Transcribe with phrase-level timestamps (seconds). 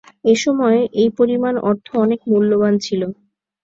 [0.25, 3.01] এসময় এই পরিমাণ অর্থ অনেক মূল্যবান ছিল।